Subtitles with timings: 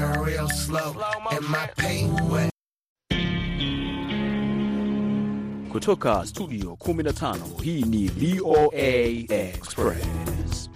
[0.00, 0.94] her real slow,
[1.32, 2.50] and my paint wet.
[5.72, 8.88] Kutoka studio 15 hii ni VOA
[9.28, 10.70] Express.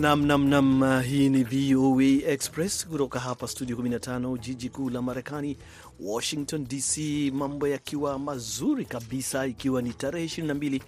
[0.00, 5.56] Nam nam nam, hii ni VOA Express kutoka hapa studio 15 jiji kuu la Marekani,
[6.00, 6.98] Washington DC.
[7.34, 10.80] Mambo yakiwa mazuri kabisa, ikiwa ni tarehe 22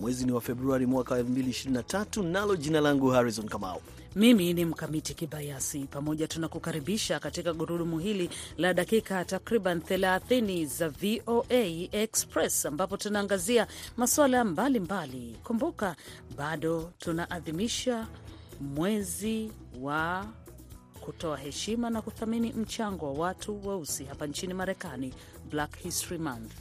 [0.00, 3.80] mwezi ni wa Februari mwaka 2023, nalo jina langu Harrison Kamau.
[4.16, 5.78] Mimi ni Mkamiti Kibayasi.
[5.90, 14.44] Pamoja tunakukaribisha katika gurudumu hili la dakika takriban 30 za VOA Express, ambapo tunaangazia masuala
[14.44, 15.36] mbalimbali.
[15.44, 15.96] Kumbuka
[16.36, 18.06] bado tunaadhimisha
[18.60, 20.26] mwezi wa
[21.00, 25.14] kutoa heshima na kuthamini mchango wa watu weusi hapa nchini Marekani,
[25.50, 26.52] Black History Month.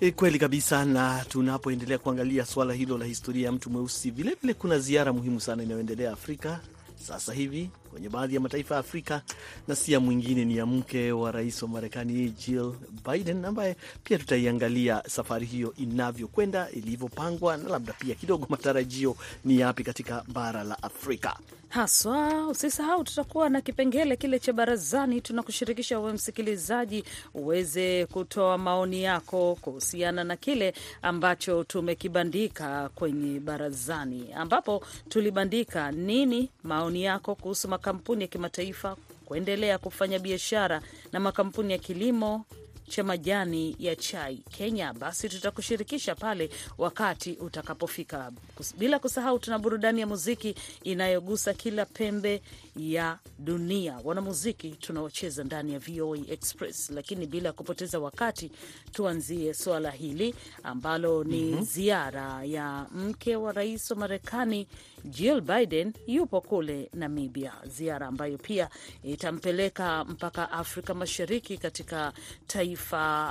[0.00, 0.84] E, kweli kabisa.
[0.84, 5.62] Na tunapoendelea kuangalia swala hilo la historia ya mtu mweusi, vilevile kuna ziara muhimu sana
[5.62, 6.60] inayoendelea Afrika
[7.06, 9.22] sasa hivi kwenye baadhi ya mataifa ya Afrika,
[9.68, 12.72] na si ya mwingine ni ya mke wa rais wa Marekani Jill
[13.10, 19.84] Biden, ambaye pia tutaiangalia safari hiyo inavyokwenda, ilivyopangwa, na labda pia kidogo matarajio ni yapi
[19.84, 21.36] katika bara la Afrika
[21.72, 22.46] haswa.
[22.48, 27.04] Usisahau tutakuwa na kipengele kile cha barazani, tunakushirikisha uwe msikilizaji
[27.34, 37.02] uweze kutoa maoni yako kuhusiana na kile ambacho tumekibandika kwenye barazani, ambapo tulibandika nini maoni
[37.04, 42.44] yako kuhusu makampuni ya kimataifa kuendelea kufanya biashara na makampuni ya kilimo
[42.88, 44.92] cha majani ya chai Kenya.
[44.92, 48.32] Basi tutakushirikisha pale wakati utakapofika,
[48.78, 52.42] bila kusahau tuna burudani ya muziki inayogusa kila pembe
[52.76, 56.90] ya dunia, wanamuziki tunaocheza ndani ya VOA Express.
[56.90, 58.50] Lakini bila ya kupoteza wakati,
[58.92, 61.62] tuanzie suala hili ambalo ni mm -hmm.
[61.64, 64.66] ziara ya mke wa rais wa Marekani
[65.04, 68.68] Jill Biden yupo kule Namibia, ziara ambayo pia
[69.02, 72.12] itampeleka mpaka Afrika Mashariki katika
[72.46, 72.71] taifa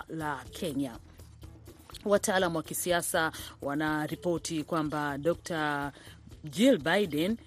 [0.09, 0.97] la Kenya.
[2.05, 3.31] Wataalam wa kisiasa
[3.61, 5.91] wanaripoti kwamba Dr.
[6.43, 7.37] Jill Biden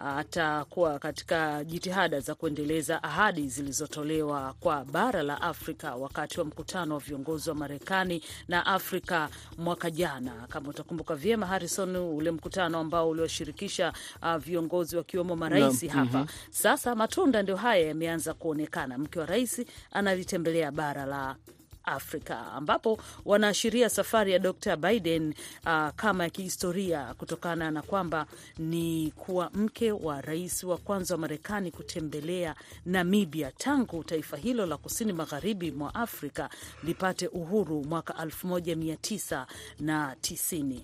[0.00, 7.00] atakuwa katika jitihada za kuendeleza ahadi zilizotolewa kwa bara la Afrika wakati wa mkutano wa
[7.00, 9.28] viongozi wa Marekani na Afrika
[9.58, 10.32] mwaka jana.
[10.48, 16.18] Kama utakumbuka vyema, Harrison, ule mkutano ambao uliwashirikisha uh, viongozi wakiwemo marais hapa.
[16.18, 16.50] mm -hmm.
[16.50, 18.98] Sasa matunda ndio haya yameanza kuonekana.
[18.98, 19.62] Mke wa rais
[19.92, 21.36] analitembelea bara la
[21.84, 24.76] Afrika ambapo wanaashiria safari ya Dr.
[24.76, 25.34] Biden
[25.66, 28.26] uh, kama ya kihistoria kutokana na kwamba
[28.58, 32.54] ni kuwa mke wa rais wa kwanza wa Marekani kutembelea
[32.86, 36.50] Namibia tangu taifa hilo la kusini magharibi mwa Afrika
[36.84, 40.80] lipate uhuru mwaka 1990.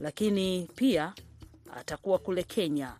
[0.00, 1.12] Lakini pia
[1.76, 2.92] atakuwa kule Kenya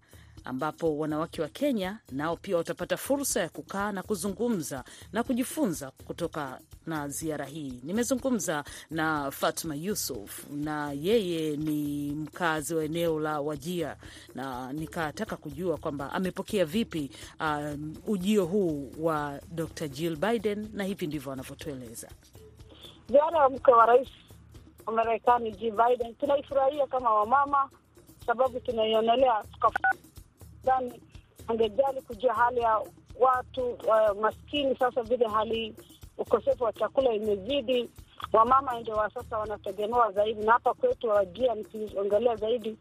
[0.44, 6.60] ambapo wanawake wa Kenya nao pia watapata fursa ya kukaa na kuzungumza na kujifunza kutoka
[6.86, 7.80] na ziara hii.
[7.82, 13.96] Nimezungumza na Fatma Yusuf na yeye ni mkazi wa eneo la Wajia,
[14.34, 19.88] na nikataka kujua kwamba amepokea vipi um, ujio huu wa Dr.
[19.88, 22.08] Jill Biden, na hivi ndivyo anavyotueleza.
[23.08, 24.08] Ziara ya mke wa rais
[24.86, 27.70] wa Marekani Jill Biden tunaifurahia kama wamama,
[28.26, 29.42] sababu tunaionelea
[30.64, 31.02] dani
[31.48, 32.80] angejali kujua hali ya
[33.20, 34.76] watu uh, maskini.
[34.76, 35.74] Sasa vile hali
[36.18, 37.90] ukosefu wa chakula imezidi,
[38.32, 42.78] wamama ndio wa sasa wanategemewa zaidi, na hapa kwetu Wajia, nikiongelea zaidi,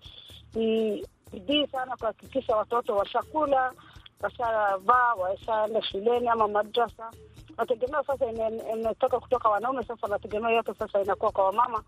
[0.56, 3.74] ni bidii sana kuhakikisha watoto wa chakula
[4.22, 7.12] washavaa, washaenda shuleni ama madrasa.
[7.58, 8.26] Wategemeo sasa
[8.74, 11.84] imetoka kutoka wanaume, sasa wanategemea yote sasa inakuwa kwa wamama.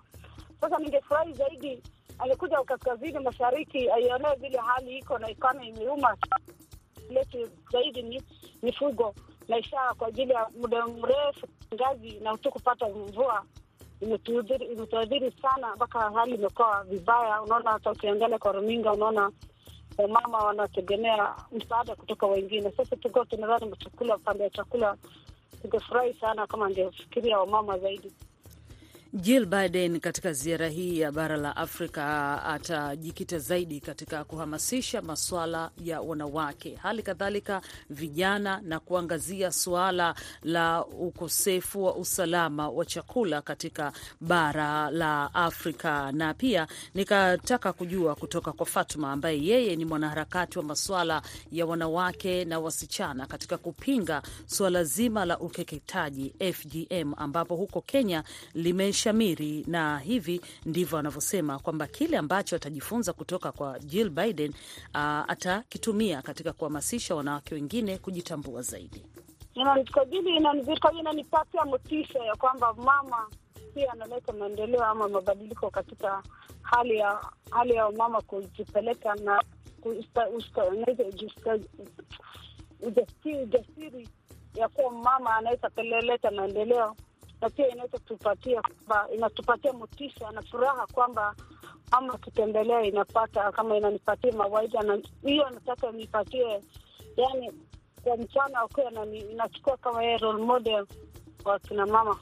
[0.61, 1.83] Sasa ningefurahi zaidi
[2.21, 6.17] alikuja kaskazini mashariki aionee vile hali iko na ikana imeuma
[7.09, 8.23] letu zaidi ni
[8.63, 9.15] mifugo
[9.47, 13.43] na ishaa kwa ajili ya muda mrefu ngazi na tu kupata mvua
[14.01, 17.41] imetuadhiri sana, mpaka hali imekuwa vibaya.
[17.41, 19.31] Unaona, hata ukiangalia kwa runinga unaona
[19.97, 22.71] wamama wanategemea msaada kutoka wengine.
[22.71, 24.97] Sasa tuko tunadhani chakula, upande wa chakula,
[25.61, 28.11] tungefurahi sana kama angefikiria wamama zaidi.
[29.13, 36.01] Jill Biden katika ziara hii ya bara la Afrika atajikita zaidi katika kuhamasisha masuala ya
[36.01, 44.91] wanawake, hali kadhalika vijana, na kuangazia suala la ukosefu wa usalama wa chakula katika bara
[44.91, 46.11] la Afrika.
[46.11, 51.21] Na pia nikataka kujua kutoka kwa Fatuma ambaye yeye ni mwanaharakati wa masuala
[51.51, 58.23] ya wanawake na wasichana katika kupinga suala zima la ukeketaji FGM, ambapo huko Kenya
[58.53, 64.51] lime umeshamiri, na hivi ndivyo anavyosema kwamba kile ambacho atajifunza kutoka kwa Jill Biden
[64.93, 64.99] uh,
[65.31, 69.05] atakitumia katika kuhamasisha wanawake wengine kujitambua zaidi.
[69.53, 73.27] Inanikabili, inanivika, inanipatia motisha ya kwamba mama
[73.73, 76.23] pia analeta maendeleo ama mabadiliko katika
[76.61, 77.19] hali ya
[77.51, 79.43] hali ya mama kujipeleka na
[82.81, 84.09] ujasiri
[84.55, 86.95] ya kuwa mama anaweza peleleta maendeleo,
[87.41, 91.35] na pia inaweza tupatia kwamba inatupatia motisha na furaha kwamba
[91.91, 96.61] ama akitembelea inapata kama inanipatia mawaida, na hiyo nataka nipatie,
[97.17, 97.51] yani
[98.03, 100.85] kwa mchana akuwa inachukua kama yeye role model
[101.43, 102.17] kwa kina mama.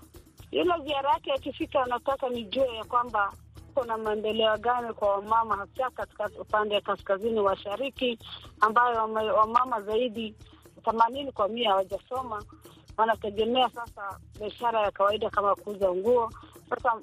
[0.51, 3.33] Ile ziara yake akifika, anataka nijue ya kwamba
[3.73, 8.19] kuna maendeleo gani kwa wamama hasa katika upande wa kaskazini washariki,
[8.61, 8.97] ambayo
[9.35, 10.35] wamama zaidi
[10.85, 12.43] themanini kwa mia hawajasoma,
[12.99, 16.31] wanategemea sasa biashara ya kawaida kama kuuza nguo.
[16.69, 16.93] Sasa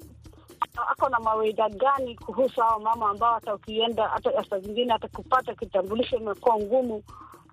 [0.92, 5.54] ako na mawaidha gani kuhusu hao mama ambao hata ukienda hata saa zingine hata kupata
[5.54, 7.02] kitambulisho imekuwa ngumu,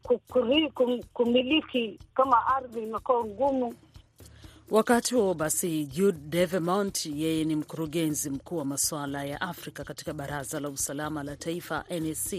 [0.04, 3.74] kukuri, kum, kumiliki kama ardhi imekuwa ngumu.
[4.72, 10.60] Wakati huo basi, Jude Devemont, yeye ni mkurugenzi mkuu wa masuala ya Afrika katika Baraza
[10.60, 12.34] la Usalama la Taifa NSC,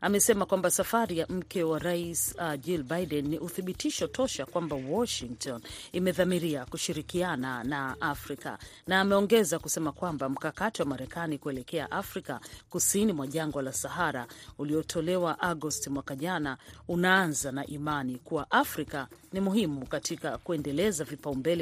[0.00, 5.60] amesema kwamba safari ya mke wa rais uh, Jill Biden ni uthibitisho tosha kwamba Washington
[5.92, 12.40] imedhamiria kushirikiana na Afrika, na ameongeza kusema kwamba mkakati wa Marekani kuelekea Afrika
[12.70, 14.26] kusini mwa jangwa la Sahara
[14.58, 16.56] uliotolewa Agosti mwaka jana
[16.88, 21.61] unaanza na imani kuwa Afrika ni muhimu katika kuendeleza vipaumbele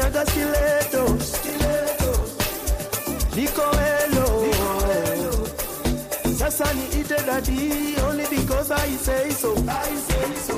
[0.00, 1.04] kanyaga stiletto,
[3.36, 4.26] niko weno.
[6.38, 9.52] Sasa ni ite daddy only because I say so.
[9.68, 10.56] I say so.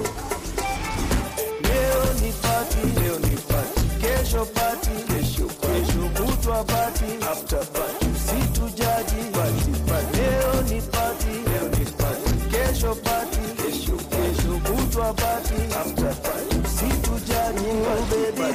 [1.67, 3.83] Leo ni party, leo ni party.
[4.03, 5.83] Kesho party, kesho party.
[5.83, 8.07] Kesho kutwa party, after party.
[8.27, 10.19] Situjaji party, party.
[10.19, 12.33] Leo ni party, leo ni party.
[12.53, 16.57] Kesho party, kesho kesho kutwa party, after party.
[16.77, 18.49] Situjaji party, baby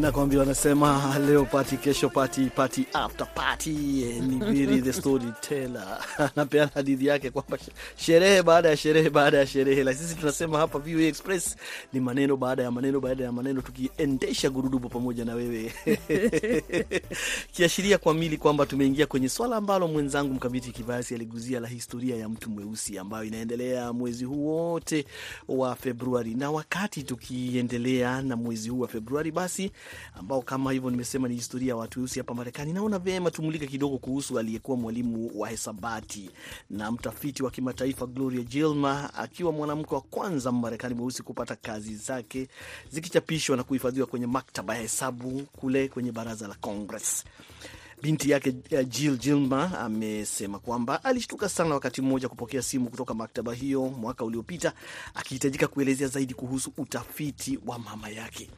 [0.00, 3.70] Nakwambia, wanasema leo pati, kesho pati, pati after party.
[3.70, 5.98] Ni Viri the storyteller
[6.36, 7.58] anapeana hadithi yake kwamba
[7.96, 11.56] sherehe baada ya sherehe baada ya sherehe, la sisi tunasema hapa VOA Express
[11.92, 15.72] ni maneno baada ya maneno baada ya maneno, tukiendesha gurudumu pamoja na wewe
[17.52, 22.28] kiashiria kwa mili kwamba tumeingia kwenye swala ambalo mwenzangu Mkamiti Kibayasi aliguzia la historia ya
[22.28, 25.04] mtu mweusi ambayo inaendelea mwezi huu wote
[25.48, 26.34] wa Februari.
[26.34, 29.72] Na wakati tukiendelea na mwezi huu wa Februari, basi
[30.14, 33.98] ambao kama hivyo nimesema ni historia ya watu weusi hapa Marekani, naona vyema tumulike kidogo
[33.98, 36.30] kuhusu aliyekuwa mwalimu wa hesabati
[36.70, 42.48] na mtafiti wa kimataifa Gloria Gilmer, akiwa mwanamke wa kwanza Mmarekani mweusi kupata kazi zake
[42.90, 47.24] zikichapishwa na kuhifadhiwa kwenye maktaba ya hesabu kule kwenye baraza la Congress.
[48.02, 53.54] Binti yake uh, Jill Gilmer amesema kwamba alishtuka sana wakati mmoja kupokea simu kutoka maktaba
[53.54, 54.72] hiyo mwaka uliopita,
[55.14, 58.50] akihitajika kuelezea zaidi kuhusu utafiti wa mama yake.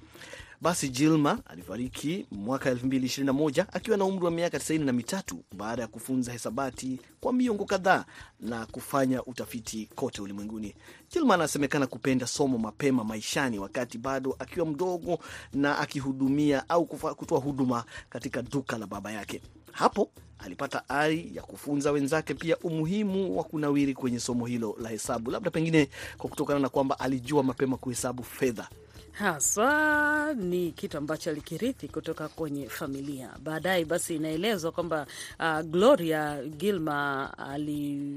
[0.63, 7.01] Basi jilma alifariki mwaka 2021 akiwa na umri wa miaka 93 baada ya kufunza hesabati
[7.21, 8.05] kwa miongo kadhaa
[8.41, 10.75] na kufanya utafiti kote ulimwenguni.
[11.13, 15.19] Gilmer anasemekana kupenda somo mapema maishani, wakati bado akiwa mdogo
[15.53, 19.43] na akihudumia au kutoa huduma katika duka la baba yake.
[19.73, 25.31] Hapo alipata ari ya kufunza wenzake pia umuhimu wa kunawiri kwenye somo hilo la hesabu,
[25.31, 25.89] labda pengine
[26.19, 28.69] kwa kutokana na kwamba alijua mapema kuhesabu fedha.
[29.13, 33.31] Haswa ni kitu ambacho alikirithi kutoka kwenye familia.
[33.43, 35.07] Baadaye basi inaelezwa kwamba
[35.41, 38.13] uh, Gloria Gilmer ali,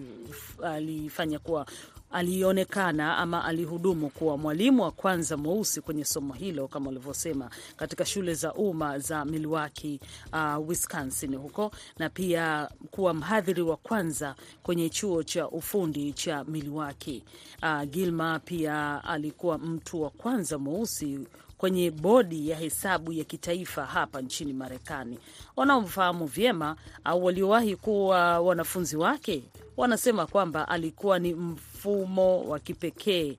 [0.64, 1.66] alifanya kuwa
[2.14, 8.34] alionekana ama alihudumu kuwa mwalimu wa kwanza mweusi kwenye somo hilo kama ulivyosema, katika shule
[8.34, 10.00] za umma za Milwaukee,
[10.34, 17.24] uh, Wisconsin huko, na pia kuwa mhadhiri wa kwanza kwenye chuo cha ufundi cha Milwaukee.
[17.64, 21.20] Uh, Gilma pia alikuwa mtu wa kwanza mweusi
[21.64, 25.20] kwenye bodi ya hesabu ya kitaifa hapa nchini Marekani.
[25.56, 29.44] Wanaomfahamu vyema au waliowahi kuwa wanafunzi wake
[29.78, 33.38] wanasema kwamba alikuwa ni mfumo wa kipekee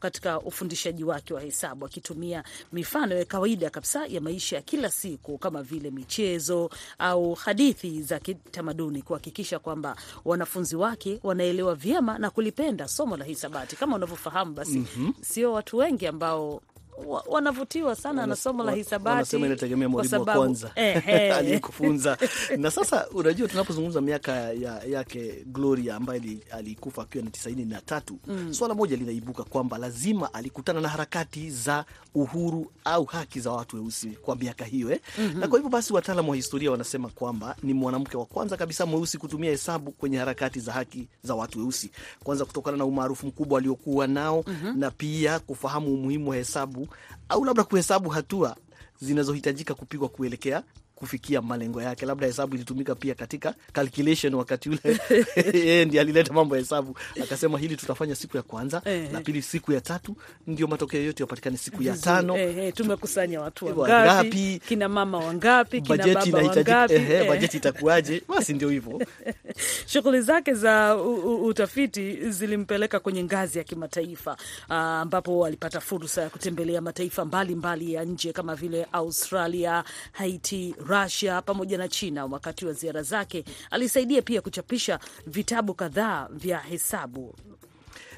[0.00, 5.38] katika ufundishaji wake wa hesabu akitumia mifano ya kawaida kabisa ya maisha ya kila siku
[5.38, 12.88] kama vile michezo au hadithi za kitamaduni kuhakikisha kwamba wanafunzi wake wanaelewa vyema na kulipenda
[12.88, 13.76] somo la hisabati.
[13.76, 14.84] Kama unavyofahamu basi,
[15.20, 16.62] sio watu wengi ambao
[17.06, 20.70] wa- wanavutiwa sana na somo la hisabati inategemea kwa mwalimu wa kwanza.
[20.74, 22.18] eh, aliyekufunza.
[22.56, 28.18] Na sasa unajua, tunapozungumza miaka ya, yake Gloria ambaye alikufa akiwa na tisaini na tatu
[28.50, 31.84] swala moja linaibuka kwamba lazima alikutana na harakati za
[32.14, 35.00] uhuru au haki za watu weusi kwa miaka hiyo eh?
[35.34, 39.18] Na kwa hivyo basi wataalamu wa historia wanasema kwamba ni mwanamke wa kwanza kabisa mweusi
[39.18, 41.90] kutumia hesabu kwenye harakati za haki za watu weusi,
[42.24, 44.44] kwanza kutokana na umaarufu mkubwa aliokuwa nao
[44.76, 46.85] na pia kufahamu umuhimu wa hesabu
[47.28, 48.56] au labda kuhesabu hatua
[49.00, 50.62] zinazohitajika kupigwa kuelekea
[50.96, 52.06] kufikia malengo yake.
[52.06, 54.78] Labda hesabu ilitumika pia katika calculation wakati ule
[55.54, 59.12] yeye ndiye alileta mambo ya hesabu, akasema hili tutafanya siku ya kwanza, Eh.
[59.12, 62.36] la pili siku ya tatu, ndio matokeo yote yapatikane siku ya tano.
[62.36, 64.60] Eh, eh, tumekusanya watu Wangapi?
[64.68, 66.94] kina mama wangapi, kina Bajeti baba wangapi.
[67.12, 67.28] eh.
[67.28, 68.22] bajeti itakuwaje?
[68.28, 69.02] Basi ndio hivyo.
[69.86, 70.96] Shughuli zake za
[71.44, 74.36] utafiti zilimpeleka kwenye ngazi ya kimataifa
[74.68, 80.74] ambapo uh, alipata fursa ya kutembelea mataifa mbalimbali mbali ya nje kama vile Australia, Haiti,
[80.88, 82.24] Russia pamoja na China.
[82.26, 87.34] Wakati wa ziara zake alisaidia pia kuchapisha vitabu kadhaa vya hesabu.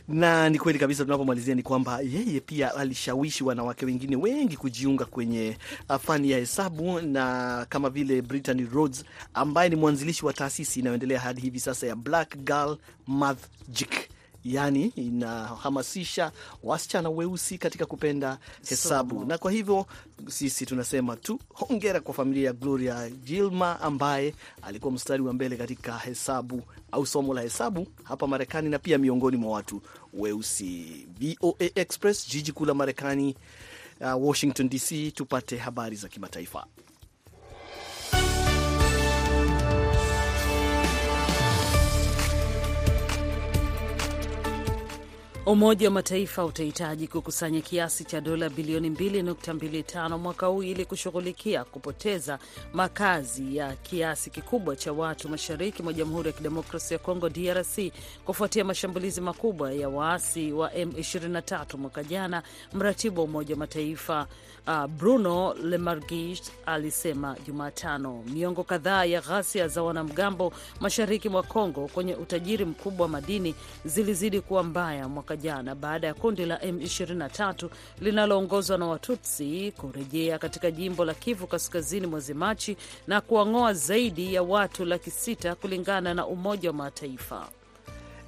[0.09, 1.05] na ni kweli kabisa.
[1.05, 5.57] Tunapomalizia ni kwamba yeye pia alishawishi wanawake wengine wengi kujiunga kwenye
[5.91, 11.21] uh, fani ya hesabu, na kama vile Brittany Rhodes ambaye ni mwanzilishi wa taasisi inayoendelea
[11.21, 14.09] hadi hivi sasa ya Black Girl Magic,
[14.55, 18.39] yaani inahamasisha wasichana weusi katika kupenda
[18.69, 19.25] hesabu Somo.
[19.27, 19.87] na kwa hivyo
[20.29, 25.99] sisi tunasema tu hongera kwa familia ya Gloria Gilma ambaye alikuwa mstari wa mbele katika
[25.99, 26.63] hesabu
[26.93, 29.83] au somo la hesabu hapa Marekani na pia miongoni mwa watu
[30.15, 31.07] weusi.
[31.21, 33.37] VOA Express, jiji kuu la Marekani,
[34.01, 36.67] uh, Washington DC, tupate habari za kimataifa.
[45.49, 52.39] Umoja wa Mataifa utahitaji kukusanya kiasi cha dola bilioni 2.25 mwaka huu ili kushughulikia kupoteza
[52.73, 57.93] makazi ya kiasi kikubwa cha watu mashariki mwa Jamhuri ya Kidemokrasia ya Kongo, DRC,
[58.25, 62.43] kufuatia mashambulizi makubwa ya waasi wa M23 mwaka jana.
[62.73, 64.27] Mratibu wa Umoja wa Mataifa
[64.67, 72.15] uh, Bruno Lemargis alisema Jumatano miongo kadhaa ya ghasia za wanamgambo mashariki mwa Kongo kwenye
[72.15, 77.69] utajiri mkubwa wa madini zilizidi kuwa mbaya mwaka jana baada ya kundi la M23
[78.01, 82.77] linaloongozwa na Watutsi kurejea katika jimbo la Kivu kaskazini mwezi Machi
[83.07, 87.49] na kuwang'oa zaidi ya watu laki sita kulingana na Umoja wa Mataifa.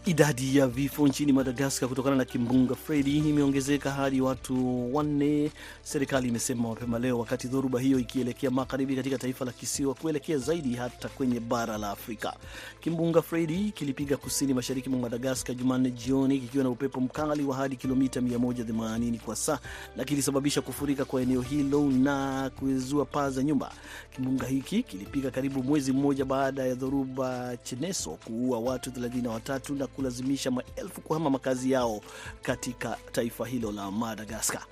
[0.07, 5.50] Idadi ya vifo nchini Madagaskar kutokana na kimbunga Fredi imeongezeka hadi watu wanne,
[5.83, 10.75] serikali imesema mapema leo, wakati dhoruba hiyo ikielekea magharibi katika taifa la kisiwa kuelekea zaidi
[10.75, 12.37] hata kwenye bara la Afrika.
[12.80, 17.76] Kimbunga Fredi kilipiga kusini mashariki mwa Madagaskar Jumanne jioni kikiwa na upepo mkali wa hadi
[17.76, 19.59] kilomita 180 kwa saa
[19.97, 23.73] na kilisababisha kufurika kwa eneo hilo na kuezua paa za nyumba.
[24.14, 30.50] Kimbunga hiki kilipiga karibu mwezi mmoja baada ya dhoruba Cheneso kuua watu 33 na kulazimisha
[30.50, 32.00] maelfu kuhama makazi yao
[32.42, 34.62] katika taifa hilo la Madagaskar.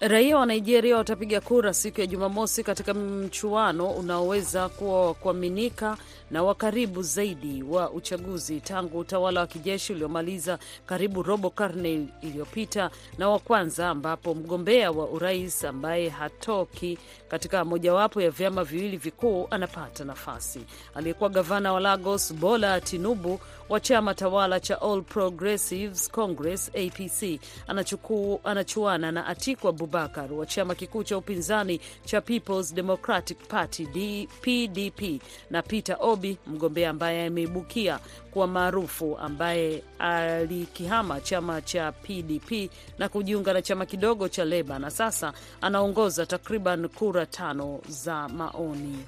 [0.00, 5.96] Raia wa Nigeria watapiga kura siku ya Jumamosi katika mchuano unaoweza kuwa wa kuaminika
[6.30, 12.90] na wa karibu zaidi wa uchaguzi tangu utawala wa kijeshi uliomaliza karibu robo karne iliyopita
[13.18, 19.46] na wa kwanza ambapo mgombea wa urais ambaye hatoki katika mojawapo ya vyama viwili vikuu
[19.50, 20.60] anapata nafasi.
[20.94, 28.40] Aliyekuwa gavana wa Lagos Bola Tinubu wa chama tawala cha All Progressives Congress APC anachuku,
[28.44, 35.22] anachuana na Atiku Abubakar wa chama kikuu cha upinzani cha Peoples Democratic Party D, PDP
[35.50, 37.98] na Peter Obi mgombea ambaye ameibukia
[38.30, 44.90] kuwa maarufu ambaye alikihama chama cha PDP na kujiunga na chama kidogo cha Leba na
[44.90, 48.98] sasa anaongoza takriban kura tano za maoni.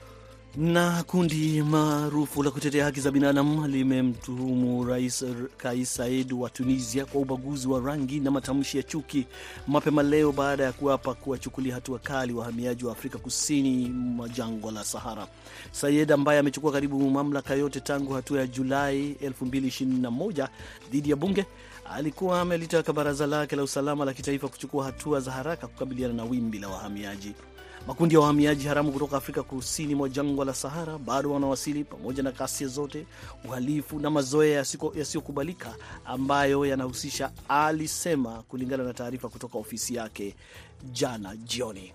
[0.57, 5.25] Na kundi maarufu la kutetea haki za binadamu limemtuhumu Rais
[5.57, 9.27] Kais Saied wa Tunisia kwa ubaguzi wa rangi na matamshi ya chuki
[9.67, 14.85] mapema leo baada ya kuapa kuwachukulia hatua kali wahamiaji wa Afrika kusini mwa jangwa la
[14.85, 15.27] Sahara.
[15.73, 20.49] Saied ambaye amechukua karibu mamlaka yote tangu hatua ya Julai 2021
[20.93, 21.47] dhidi ya bunge
[21.95, 26.59] alikuwa amelitaka baraza lake la usalama la kitaifa kuchukua hatua za haraka kukabiliana na wimbi
[26.59, 27.33] la wahamiaji.
[27.87, 32.31] Makundi ya wahamiaji haramu kutoka Afrika kusini mwa jangwa la Sahara bado wanawasili, pamoja na
[32.33, 33.07] ghasia zote,
[33.45, 40.35] uhalifu na mazoea yasiyokubalika ambayo yanahusisha, alisema, kulingana na taarifa kutoka ofisi yake
[40.93, 41.93] jana jioni.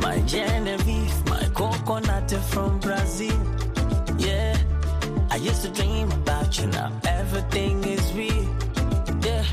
[0.00, 0.22] My
[6.48, 6.92] touch now.
[7.04, 8.48] Everything is real.
[9.22, 9.44] Yeah,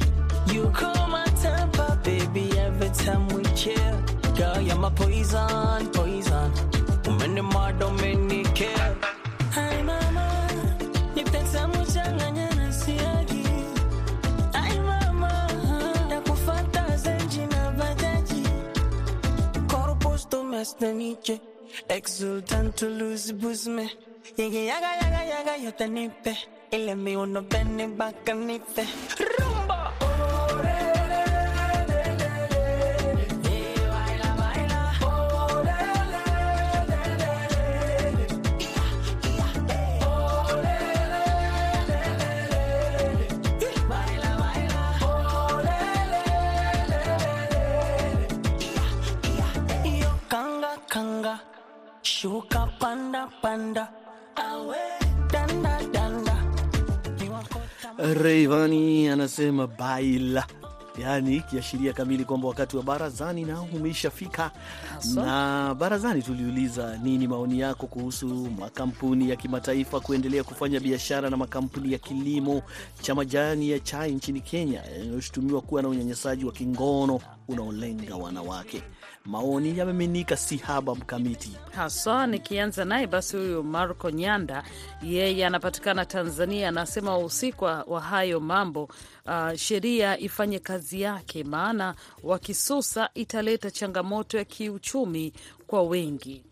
[0.52, 2.58] you cool my temper, baby.
[2.58, 4.02] Every time we chill,
[4.36, 6.52] girl, you're my poison, poison.
[7.20, 8.98] Many more Dominican.
[9.52, 10.26] Hi, mama,
[11.16, 12.46] you take some muchanganya.
[21.90, 23.92] Exultant to lose, boost me.
[24.38, 26.38] Llegué yaga, yaga, yaga, yo te nipe.
[26.70, 28.86] El enemigo no ven ni bacanipe.
[29.40, 29.94] ¡Rumba!
[52.02, 54.05] Suka panda panda
[58.14, 60.46] Rayvanny anasema baila,
[61.02, 64.52] yaani kiashiria kamili kwamba wakati wa barazani nao umeishafika.
[65.16, 68.28] Na barazani tuliuliza nini maoni yako kuhusu
[68.60, 72.62] makampuni ya kimataifa kuendelea kufanya biashara na makampuni ya kilimo
[73.02, 78.84] cha majani ya chai nchini Kenya yanayoshutumiwa kuwa na unyanyasaji wa kingono unaolenga wanawake.
[79.26, 81.58] Maoni yameminika si haba mkamiti.
[81.76, 84.64] haswa nikianza naye basi, huyu Marco Nyanda,
[85.04, 88.84] yeye anapatikana Tanzania, anasema wahusika wa hayo mambo
[89.26, 95.34] uh, sheria ifanye kazi yake, maana wakisusa italeta changamoto ya kiuchumi
[95.68, 96.44] kwa wengi.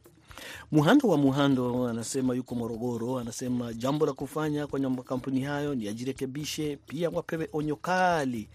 [0.72, 6.78] Muhando wa Muhando anasema yuko Morogoro, anasema jambo la kufanya kwenye makampuni hayo ni ajirekebishe,
[6.88, 8.48] pia wapewe onyo kali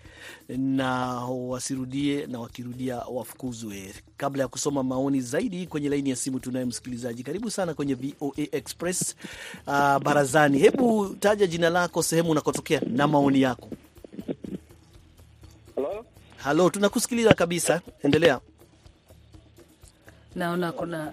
[0.49, 3.95] na wasirudie, na wakirudia wafukuzwe.
[4.17, 7.23] Kabla ya kusoma maoni zaidi kwenye laini ya simu, tunaye msikilizaji.
[7.23, 9.17] Karibu sana kwenye VOA Express
[9.67, 10.59] uh, barazani.
[10.59, 13.69] Hebu taja jina lako, sehemu unakotokea na maoni yako.
[15.77, 16.05] Halo?
[16.37, 18.41] Halo, tunakusikiliza kabisa, endelea.
[20.35, 21.13] Naona kuna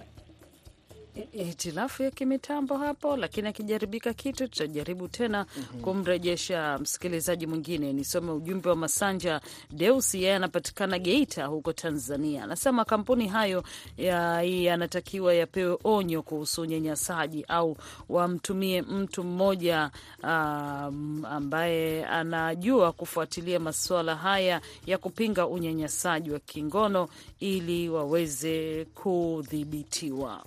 [1.32, 5.46] hitilafu ya kimitambo hapo, lakini akijaribika kitu tutajaribu tena
[5.82, 7.92] kumrejesha msikilizaji mwingine.
[7.92, 12.44] Nisome ujumbe wa Masanja Deusi, yeye anapatikana Geita huko Tanzania.
[12.44, 13.64] Anasema kampuni hayo
[13.96, 17.76] ya- yanatakiwa yapewe onyo kuhusu unyanyasaji au
[18.08, 19.90] wamtumie mtu mmoja
[20.22, 27.08] um, ambaye anajua kufuatilia masuala haya ya kupinga unyanyasaji wa kingono
[27.40, 30.44] ili waweze kudhibitiwa.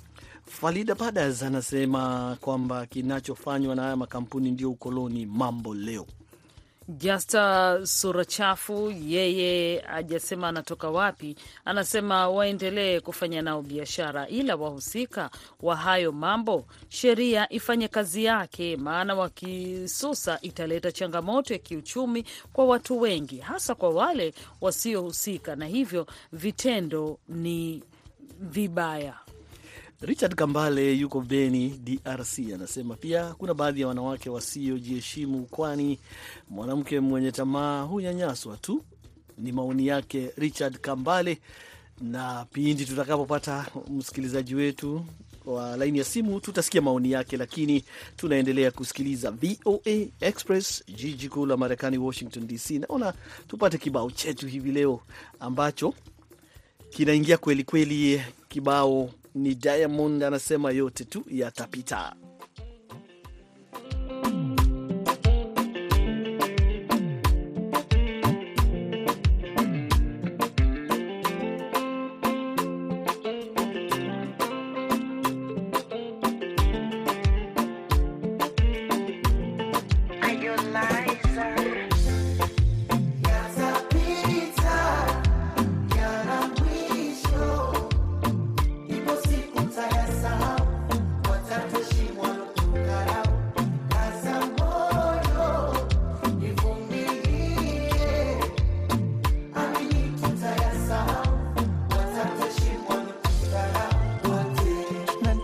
[0.50, 6.06] Falida Padas anasema kwamba kinachofanywa na haya makampuni ndio ukoloni mambo leo.
[6.88, 11.36] Jasta sura chafu, yeye ajasema anatoka wapi.
[11.66, 15.30] Anasema waendelee kufanya nao biashara, ila wahusika
[15.62, 23.02] wa hayo mambo, sheria ifanye kazi yake, maana wakisusa italeta changamoto ya kiuchumi kwa watu
[23.02, 27.84] wengi, hasa kwa wale wasiohusika, na hivyo vitendo ni
[28.40, 29.14] vibaya.
[30.02, 36.00] Richard Kambale yuko Beni, DRC, anasema pia kuna baadhi ya wanawake wasiojiheshimu, kwani
[36.50, 38.84] mwanamke mwenye tamaa hunyanyaswa tu.
[39.38, 41.38] Ni maoni yake Richard Kambale,
[42.02, 45.06] na pindi tutakapopata msikilizaji wetu
[45.46, 47.84] wa laini ya simu tutasikia maoni yake, lakini
[48.18, 52.70] tunaendelea kusikiliza VOA Express, jiji kuu la Marekani, Washington DC.
[52.72, 53.14] Naona
[53.48, 55.00] tupate kibao chetu hivi leo
[55.40, 55.94] ambacho
[56.90, 58.22] kinaingia kweli kweli.
[58.50, 62.14] Kibao ni Diamond anasema yote tu yatapita.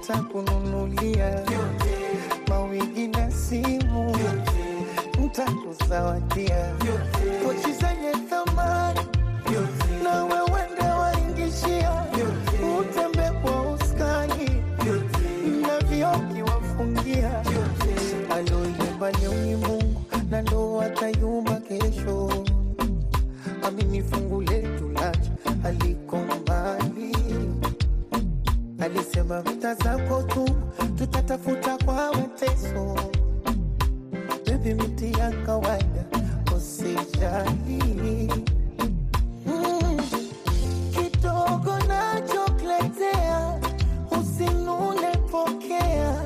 [0.06, 1.44] ntakununulia
[2.48, 4.16] mawigi na simu,
[5.26, 6.74] ntakuzawadia
[7.44, 9.00] pochi zenye thamani
[10.04, 11.92] na wewende waingishia.
[12.80, 14.50] Utembe kwa uskani
[15.62, 17.44] na vioki wafungia.
[18.30, 22.46] Aloyumba ni Mungu na ndo atayumba kesho.
[23.68, 24.35] Aminifungu
[29.26, 30.46] alisema vita zako tu
[30.98, 32.96] tutatafuta kwa mateso.
[34.46, 36.06] Bebi, miti ya kawaida
[36.58, 38.32] usijali,
[39.46, 40.00] mm.
[40.92, 43.60] kidogo nachokuletea
[44.22, 46.22] usinune, pokea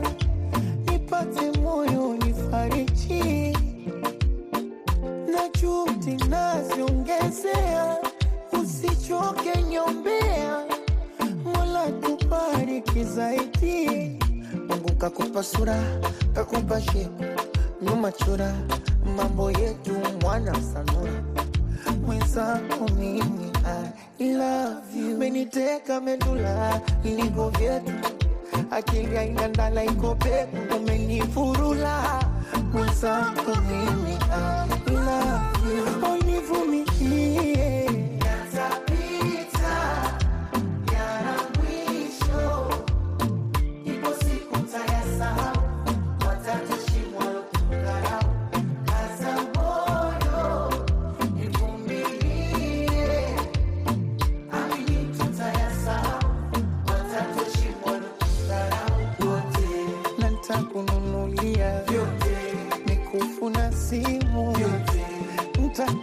[0.92, 3.58] nipate moyo nifariji
[5.34, 7.98] na juhudi naziongezea,
[8.64, 10.66] usichoke nyombea,
[12.30, 14.20] Mola tubariki zaidi.
[14.70, 15.78] Mungu kakupa sura,
[16.34, 17.24] kakupa shepu,
[17.82, 18.54] nyuma chura,
[19.18, 21.24] mambo yetu mwana sanura.
[22.06, 23.50] Mwenzangu mimi
[24.20, 27.94] I love you, meniteka medula lingo vyetu.
[28.72, 32.24] Akili haina ndala iko peku, umenifurula
[32.74, 35.86] mwenzangu mimi I love you,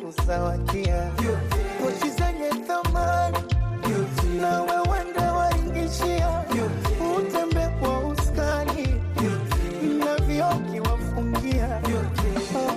[0.05, 1.11] nitakuzawadia
[1.81, 3.39] pochi zenye thamani
[4.41, 6.45] na wewende waingishia.
[7.19, 8.87] Utembe kwa uskani
[9.99, 11.81] na vioki wafungia.
[12.57, 12.73] Oh.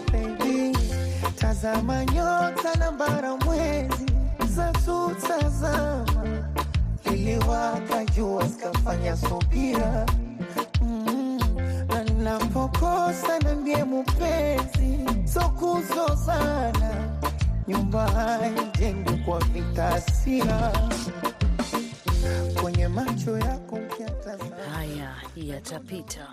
[1.36, 4.06] Tazama nyota na bara mwezi.
[4.56, 6.26] Za tutazama,
[7.14, 10.06] iliwaka jua zikafanya subira.
[10.82, 11.40] Mm,
[11.88, 15.00] na napokosa na ndiye mupenzi
[15.34, 16.99] sokuzozana,
[17.70, 20.72] nyumba haijengwi kwa vitasira,
[22.62, 23.80] kwenye macho yako
[24.74, 26.28] Haya, yatapita.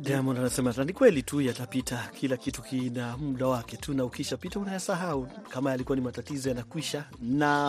[0.00, 2.08] Diamond anasema ni kweli tu, yatapita.
[2.20, 5.26] Kila kitu kina muda wake tu, na ukishapita unayasahau.
[5.48, 7.64] Kama yalikuwa ni matatizo yanakwisha, na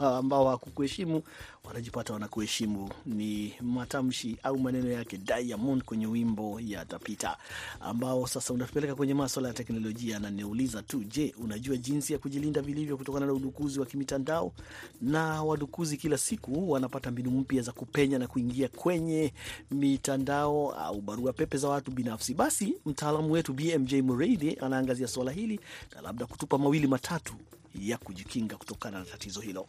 [0.00, 1.22] ambao hawakukuheshimu
[1.68, 2.90] wanajipata wanakuheshimu.
[3.06, 7.36] Ni matamshi au maneno yake Diamond kwenye wimbo Yatapita,
[7.80, 10.18] ambao sasa unatupeleka kwenye maswala ya teknolojia.
[10.18, 14.52] Na niuliza tu, je, unajua jinsi ya kujilinda vilivyo kutokana na udukuzi wa kimitandao?
[15.00, 19.32] Na wadukuzi kila siku wanapata mbinu mpya za kupenya na kuingia kwenye
[19.70, 22.34] mitandao au barua pepe za watu binafsi.
[22.34, 25.60] Basi mtaalamu wetu BMJ Mureithi anaangazia swala hili
[25.94, 27.34] na labda kutupa mawili matatu
[27.80, 29.66] ya kujikinga kutokana na tatizo hilo.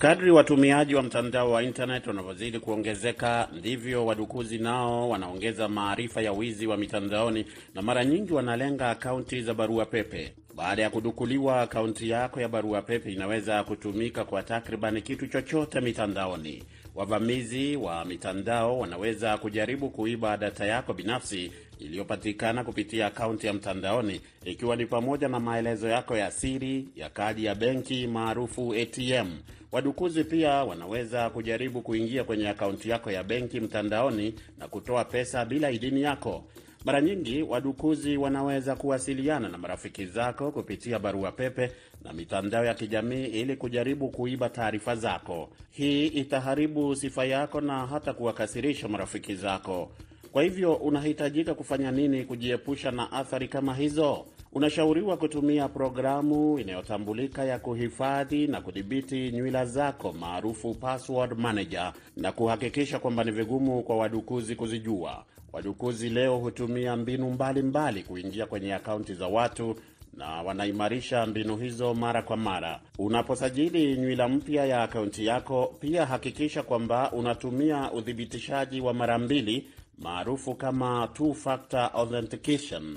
[0.00, 6.66] Kadri watumiaji wa mtandao wa internet wanavyozidi kuongezeka, ndivyo wadukuzi nao wanaongeza maarifa ya wizi
[6.66, 10.32] wa mitandaoni, na mara nyingi wanalenga akaunti za barua pepe.
[10.56, 16.64] Baada ya kudukuliwa, akaunti yako ya barua pepe inaweza kutumika kwa takriban kitu chochote mitandaoni.
[16.94, 24.76] Wavamizi wa mitandao wanaweza kujaribu kuiba data yako binafsi iliyopatikana kupitia akaunti ya mtandaoni, ikiwa
[24.76, 29.28] ni pamoja na maelezo yako ya siri ya kadi ya benki maarufu ATM.
[29.72, 35.70] Wadukuzi pia wanaweza kujaribu kuingia kwenye akaunti yako ya benki mtandaoni na kutoa pesa bila
[35.70, 36.44] idhini yako.
[36.84, 41.70] Mara nyingi wadukuzi wanaweza kuwasiliana na marafiki zako kupitia barua pepe
[42.04, 45.48] na mitandao ya kijamii ili kujaribu kuiba taarifa zako.
[45.70, 49.90] Hii itaharibu sifa yako na hata kuwakasirisha marafiki zako.
[50.32, 54.24] Kwa hivyo unahitajika kufanya nini kujiepusha na athari kama hizo?
[54.52, 62.98] Unashauriwa kutumia programu inayotambulika ya kuhifadhi na kudhibiti nywila zako maarufu password manager, na kuhakikisha
[62.98, 65.24] kwamba ni vigumu kwa wadukuzi kuzijua.
[65.52, 69.76] Wadukuzi leo hutumia mbinu mbalimbali mbali kuingia kwenye akaunti za watu
[70.14, 72.80] na wanaimarisha mbinu hizo mara kwa mara.
[72.98, 79.66] Unaposajili nywila mpya ya akaunti yako, pia hakikisha kwamba unatumia uthibitishaji wa mara mbili
[79.98, 82.96] maarufu kama two factor authentication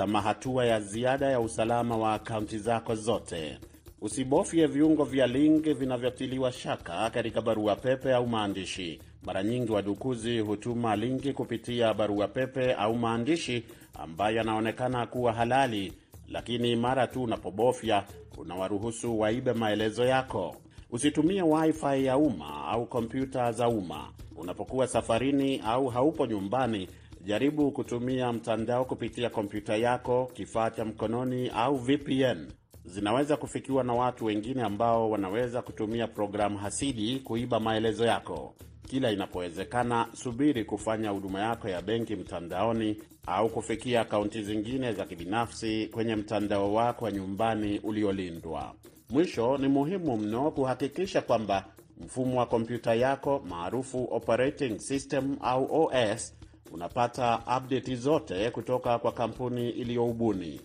[0.00, 3.58] kama hatua ya ziada ya usalama wa akaunti zako zote.
[4.00, 9.00] Usibofye viungo vya link vinavyotiliwa shaka katika barua pepe au maandishi.
[9.22, 15.92] Mara nyingi wadukuzi hutuma linki kupitia barua pepe au maandishi ambayo yanaonekana kuwa halali,
[16.28, 18.04] lakini mara tu unapobofya
[18.38, 20.56] unawaruhusu waibe maelezo yako.
[20.90, 24.08] Usitumie wifi ya umma au kompyuta za umma.
[24.36, 26.88] Unapokuwa safarini au haupo nyumbani,
[27.24, 32.46] Jaribu kutumia mtandao kupitia kompyuta yako, kifaa cha mkononi au VPN.
[32.84, 38.54] Zinaweza kufikiwa na watu wengine ambao wanaweza kutumia programu hasidi kuiba maelezo yako.
[38.88, 45.86] Kila inapowezekana, subiri kufanya huduma yako ya benki mtandaoni au kufikia akaunti zingine za kibinafsi
[45.92, 48.74] kwenye mtandao wako wa nyumbani uliolindwa.
[49.10, 51.64] Mwisho, ni muhimu mno kuhakikisha kwamba
[52.04, 56.34] mfumo wa kompyuta yako maarufu operating system au OS
[56.70, 60.60] unapata update zote kutoka kwa kampuni iliyoubuni.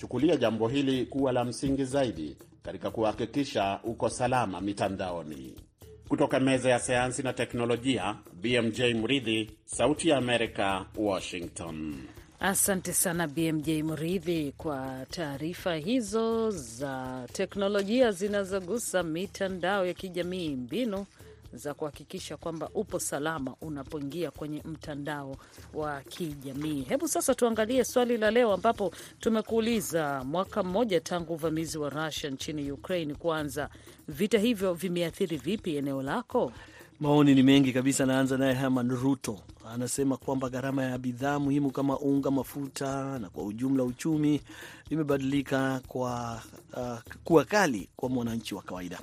[0.00, 5.54] Chukulia jambo hili kuwa la msingi zaidi katika kuhakikisha uko salama mitandaoni.
[6.08, 11.94] Kutoka meza ya sayansi na teknolojia, BMJ Mridhi, Sauti ya Amerika, Washington.
[12.40, 21.06] Asante sana BMJ Mridhi kwa taarifa hizo za teknolojia zinazogusa mitandao ya kijamii, mbinu
[21.52, 25.36] za kuhakikisha kwamba upo salama unapoingia kwenye mtandao
[25.74, 26.82] wa kijamii.
[26.82, 32.72] Hebu sasa tuangalie swali la leo, ambapo tumekuuliza mwaka mmoja tangu uvamizi wa Russia nchini
[32.72, 33.68] Ukraine kuanza,
[34.08, 36.52] vita hivyo vimeathiri vipi eneo lako?
[37.00, 38.06] Maoni ni mengi kabisa.
[38.06, 39.38] Naanza naye Herman Ruto,
[39.72, 44.40] anasema kwamba gharama ya bidhaa muhimu kama unga, mafuta na kwa ujumla uchumi
[44.90, 46.42] vimebadilika kwa
[46.76, 48.98] uh, kuwa kali kwa mwananchi wa kawaida.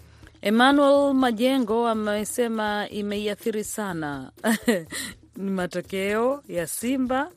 [0.51, 4.31] Emmanuel Majengo amesema imeiathiri sana
[5.35, 7.31] ni matokeo ya Simba.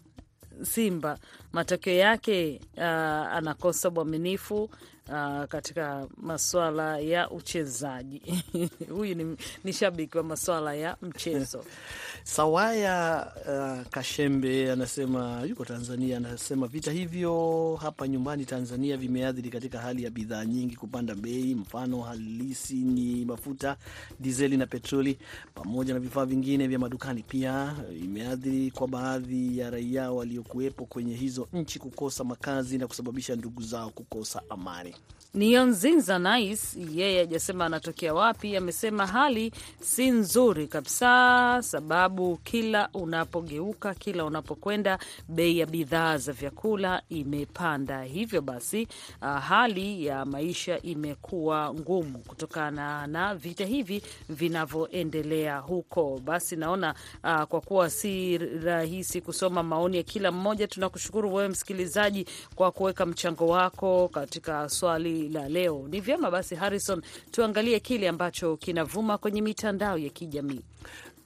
[0.63, 1.19] Simba
[1.53, 4.71] matokeo yake uh, anakosa uaminifu
[5.11, 8.23] uh, katika masuala ya uchezaji
[8.97, 11.65] huyu ni, ni shabiki wa maswala ya mchezo.
[12.25, 20.05] Sawaya uh, Kashembe anasema yuko Tanzania, anasema vita hivyo hapa nyumbani Tanzania vimeathiri katika hali
[20.05, 21.55] ya bidhaa nyingi kupanda bei.
[21.55, 23.77] Mfano halisi ni mafuta,
[24.21, 25.19] dizeli na petroli
[25.55, 27.23] pamoja na vifaa vingine vya madukani.
[27.23, 33.63] Pia imeathiri kwa baadhi ya raia waliokuwepo kwenye hizo nchi kukosa makazi na kusababisha ndugu
[33.63, 34.95] zao kukosa amani.
[35.35, 36.63] Nionzinza Nice
[36.95, 45.59] yeye hajasema anatokea wapi, amesema hali si nzuri kabisa, sababu kila unapogeuka, kila unapokwenda, bei
[45.59, 48.03] ya bidhaa za vyakula imepanda.
[48.03, 48.89] Hivyo basi,
[49.23, 56.21] uh, hali ya maisha imekuwa ngumu kutokana na vita hivi vinavyoendelea huko.
[56.25, 62.27] Basi naona uh, kwa kuwa si rahisi kusoma maoni ya kila mmoja, tunakushukuru wewe msikilizaji
[62.55, 65.87] kwa kuweka mchango wako katika swali la leo.
[65.91, 70.61] Ni vyema basi, Harrison, tuangalie kile ambacho kinavuma kwenye mitandao ya kijamii.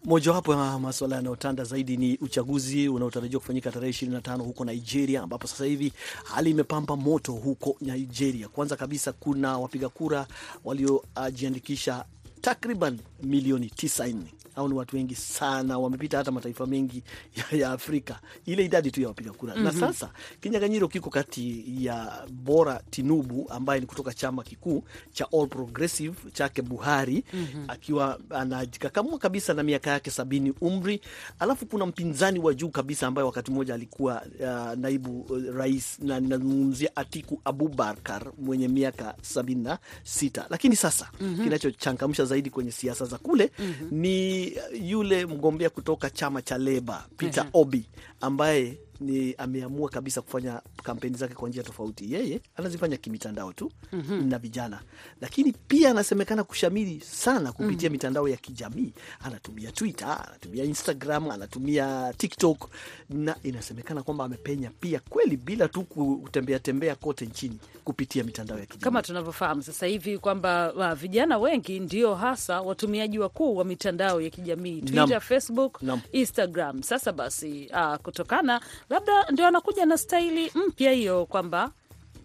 [0.04, 5.64] Mojawapo ya maswala yanayotanda zaidi ni uchaguzi unaotarajiwa kufanyika tarehe 25 huko Nigeria, ambapo sasa
[5.64, 5.92] hivi
[6.24, 8.48] hali imepamba moto huko Nigeria.
[8.48, 10.26] Kwanza kabisa, kuna wapiga kura
[10.64, 12.04] waliojiandikisha
[12.44, 14.14] takriban milioni 90
[14.54, 17.02] Hao ni watu wengi sana, wamepita hata mataifa mengi
[17.36, 19.54] ya, ya Afrika, ile idadi tu ya wapiga kura.
[19.56, 19.64] mm -hmm.
[19.64, 25.48] Na sasa kinyang'anyiro kiko kati ya Bora Tinubu ambaye ni kutoka chama kikuu cha All
[25.48, 27.72] Progressive chake Buhari mm -hmm.
[27.72, 31.00] akiwa anajikakamua kabisa na miaka yake sabini umri,
[31.38, 36.20] alafu kuna mpinzani wa juu kabisa ambaye wakati mmoja alikuwa uh, naibu uh, rais na
[36.20, 41.44] ninazungumzia Atiku Abubakar mwenye miaka sabini na sita, lakini sasa mm -hmm.
[41.44, 43.92] kinachochangamsha zaidi kwenye siasa za kule mm -hmm.
[43.94, 44.52] ni
[44.90, 47.86] yule mgombea kutoka chama cha Leba Peter Obi
[48.20, 52.12] ambaye ni ameamua kabisa kufanya kampeni zake kwa njia tofauti.
[52.12, 54.28] Yeye anazifanya kimitandao tu mm -hmm.
[54.28, 54.80] na vijana,
[55.20, 57.92] lakini pia anasemekana kushamiri sana kupitia mm -hmm.
[57.92, 58.92] mitandao ya kijamii.
[59.24, 62.70] Anatumia Twitter, anatumia Instagram, anatumia TikTok
[63.10, 68.66] na inasemekana kwamba amepenya pia kweli, bila tu kutembea tembea kote nchini kupitia mitandao ya
[68.66, 74.20] kijamii, kama tunavyofahamu sasa hivi kwamba uh, vijana wengi ndio hasa watumiaji wakuu wa mitandao
[74.20, 75.20] ya kijamii Twitter, Nam.
[75.20, 76.00] Facebook, Nam.
[76.12, 76.82] Instagram.
[76.82, 78.60] Sasa basi uh, kutokana
[78.94, 81.70] labda ndio anakuja na staili mpya hiyo kwamba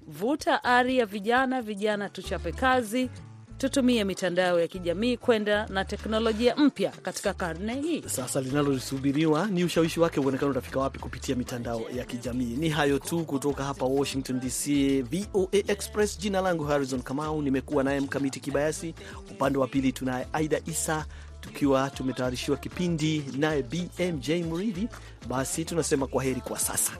[0.07, 3.09] vuta ari ya vijana, vijana tuchape kazi,
[3.57, 8.01] tutumie mitandao ya kijamii kwenda na teknolojia mpya katika karne hii.
[8.07, 12.55] Sasa linalosubiriwa ni ushawishi wake uonekana utafika wapi kupitia mitandao ya kijamii.
[12.57, 14.67] Ni hayo tu kutoka hapa Washington DC,
[15.01, 16.19] VOA Express.
[16.19, 18.95] Jina langu Harrison Kamau, nimekuwa naye Mkamiti Kibayasi,
[19.31, 21.05] upande wa pili tunaye Aida Isa
[21.41, 24.87] tukiwa tumetayarishiwa kipindi naye BMJ Muridhi.
[25.27, 26.91] Basi tunasema kwa heri kwa sasa.